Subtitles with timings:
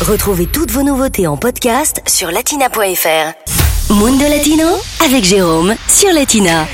[0.00, 3.92] Retrouvez toutes vos nouveautés en podcast sur latina.fr.
[3.92, 4.66] Mundo Latino
[5.04, 6.66] avec Jérôme sur Latina.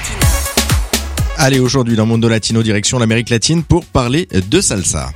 [1.36, 5.10] Allez, aujourd'hui dans Mundo Latino, direction l'Amérique latine pour parler de salsa.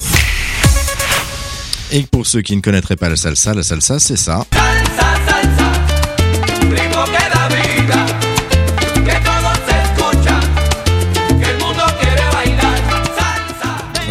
[1.93, 4.45] Et pour ceux qui ne connaîtraient pas la salsa, la salsa c'est ça.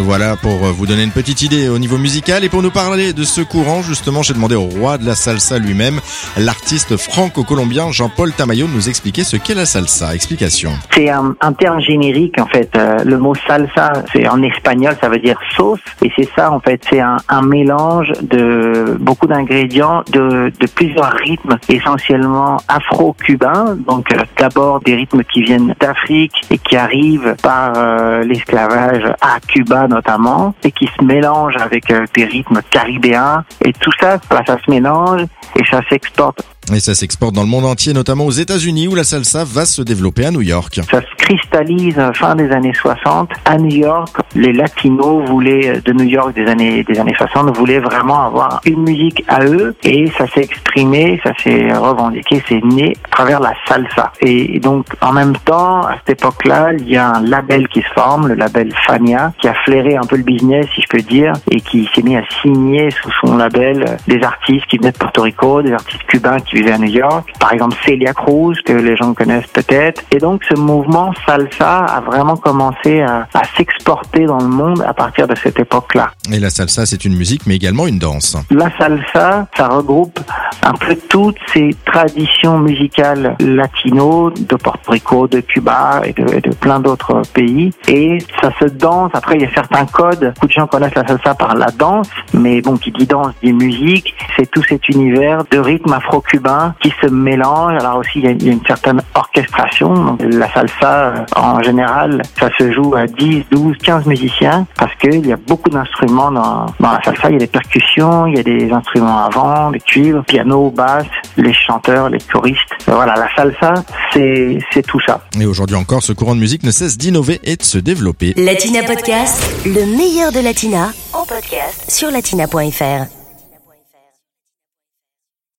[0.02, 3.23] Voilà pour vous donner une petite idée au niveau musical et pour nous parler de
[3.23, 6.00] ce courant, justement, j'ai demandé au roi de la salsa lui-même,
[6.37, 10.15] l'artiste franco-colombien Jean-Paul Tamayo, de nous expliquer ce qu'est la salsa.
[10.15, 10.71] Explication.
[10.91, 12.69] C'est un, terme générique en fait.
[12.75, 16.60] Euh, le mot salsa, c'est en espagnol, ça veut dire sauce, et c'est ça en
[16.60, 16.82] fait.
[16.89, 23.75] C'est un, mélange de beaucoup d'ingrédients, de, plusieurs rythmes, essentiellement afro-cubains.
[23.88, 29.39] Donc euh, d'abord des rythmes qui viennent d'Afrique et qui arrivent par euh, l'esclavage à
[29.47, 33.44] Cuba notamment, et qui se mélangent avec euh, des rythmes caribéens.
[33.64, 35.23] Et tout ça, bah, ça se mélange
[35.56, 39.03] et ça s'exporte Et ça s'exporte dans le monde entier, notamment aux États-Unis où la
[39.03, 40.80] salsa va se développer à New York.
[40.91, 44.16] Ça se cristallise fin des années 60 à New York.
[44.35, 48.61] Les latinos voulaient euh, de New York des années des années 60 voulaient vraiment avoir
[48.66, 53.39] une musique à eux et ça s'est exprimé, ça s'est revendiqué, c'est né à travers
[53.39, 54.11] la salsa.
[54.22, 57.89] Et donc en même temps, à cette époque-là, il y a un label qui se
[57.95, 61.33] forme, le label Fania, qui a flairé un peu le business, si je peux dire,
[61.49, 64.97] et qui s'est mis à signer sous son label euh, des artistes qui venaient de
[64.97, 68.95] Porto Rico, des artistes cubains qui à New York, par exemple Celia Cruz, que les
[68.95, 70.02] gens connaissent peut-être.
[70.11, 74.93] Et donc ce mouvement salsa a vraiment commencé à, à s'exporter dans le monde à
[74.93, 76.11] partir de cette époque-là.
[76.31, 78.38] Et la salsa, c'est une musique, mais également une danse.
[78.51, 80.19] La salsa, ça regroupe
[80.63, 86.41] un peu toutes ces traditions musicales latino de Porto Rico, de Cuba et de, et
[86.41, 87.71] de plein d'autres pays.
[87.88, 89.11] Et ça se danse.
[89.13, 90.31] Après, il y a certains codes.
[90.35, 93.53] Beaucoup de gens connaissent la salsa par la danse, mais bon, qui dit danse dit
[93.53, 94.13] musique.
[94.35, 96.48] C'est tout cet univers de rythme afro-cubain
[96.81, 97.73] qui se mélange.
[97.80, 99.94] Alors aussi, il y a, il y a une certaine orchestration.
[99.94, 104.94] Donc, la salsa, euh, en général, ça se joue à 10, 12, 15 musiciens parce
[104.96, 107.29] qu'il y a beaucoup d'instruments dans, dans la salsa.
[107.29, 111.06] Il y a des percussions, il y a des instruments avant, des cuivres, piano, basse,
[111.38, 112.72] les chanteurs, les choristes.
[112.85, 113.73] Voilà, la salsa,
[114.13, 115.22] c'est tout ça.
[115.40, 118.34] Et aujourd'hui encore, ce courant de musique ne cesse d'innover et de se développer.
[118.38, 123.19] Latina Podcast, le meilleur de Latina en podcast sur latina.fr.